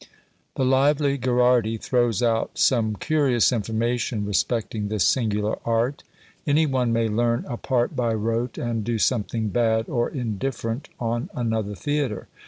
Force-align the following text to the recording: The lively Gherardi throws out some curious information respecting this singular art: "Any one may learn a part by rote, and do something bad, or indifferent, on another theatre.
The 0.55 0.65
lively 0.65 1.15
Gherardi 1.19 1.77
throws 1.77 2.23
out 2.23 2.57
some 2.57 2.95
curious 2.95 3.51
information 3.51 4.25
respecting 4.25 4.87
this 4.87 5.05
singular 5.05 5.59
art: 5.63 6.01
"Any 6.47 6.65
one 6.65 6.91
may 6.91 7.07
learn 7.07 7.45
a 7.47 7.55
part 7.55 7.95
by 7.95 8.15
rote, 8.15 8.57
and 8.57 8.83
do 8.83 8.97
something 8.97 9.49
bad, 9.49 9.87
or 9.87 10.09
indifferent, 10.09 10.89
on 10.99 11.29
another 11.35 11.75
theatre. 11.75 12.27